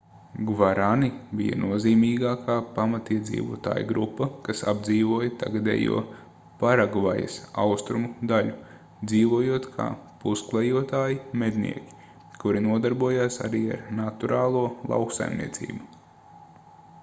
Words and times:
gvarani 0.45 1.07
bija 1.39 1.57
nozīmīgākā 1.63 2.53
pamatiedzīvotāju 2.77 3.87
grupa 3.91 4.27
kas 4.47 4.63
apdzīvoja 4.71 5.33
tagadējo 5.43 5.99
paragvajas 6.63 7.37
austrumu 7.65 8.09
daļu 8.33 8.55
dzīvojot 9.13 9.69
kā 9.77 9.87
pusklejotāji 10.25 11.21
mednieki 11.45 12.35
kuri 12.45 12.65
nodarbojās 12.71 13.41
arī 13.51 13.63
ar 13.77 13.85
naturālo 14.01 14.65
lauksaimniecību 14.95 15.81